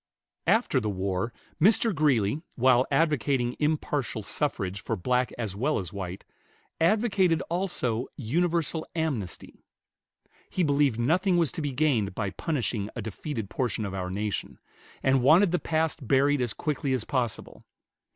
After 0.47 0.79
the 0.79 0.89
war 0.89 1.31
Mr. 1.61 1.93
Greeley, 1.93 2.41
while 2.55 2.87
advocating 2.89 3.55
"impartial 3.59 4.23
suffrage" 4.23 4.81
for 4.81 4.95
black 4.95 5.31
as 5.37 5.55
well 5.55 5.77
as 5.77 5.93
white, 5.93 6.25
advocated 6.79 7.43
also 7.51 8.07
"universal 8.17 8.83
amnesty." 8.95 9.63
He 10.49 10.63
believed 10.63 10.99
nothing 10.99 11.37
was 11.37 11.51
to 11.51 11.61
be 11.61 11.71
gained 11.71 12.15
by 12.15 12.31
punishing 12.31 12.89
a 12.95 13.01
defeated 13.03 13.51
portion 13.51 13.85
of 13.85 13.93
our 13.93 14.09
nation, 14.09 14.57
and 15.03 15.21
wanted 15.21 15.51
the 15.51 15.59
past 15.59 16.07
buried 16.07 16.41
as 16.41 16.53
quickly 16.55 16.93
as 16.93 17.03
possible. 17.03 17.63